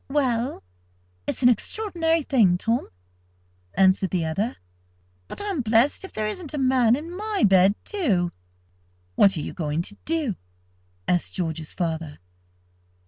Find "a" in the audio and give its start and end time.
6.55-6.57